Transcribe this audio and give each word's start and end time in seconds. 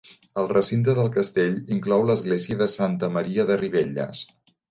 El 0.43 0.47
recinte 0.51 0.95
del 0.99 1.09
castell 1.17 1.59
inclou 1.75 2.07
l'església 2.09 2.59
de 2.63 2.67
Santa 2.77 3.11
Maria 3.19 3.49
de 3.51 3.59
Ribelles. 3.65 4.27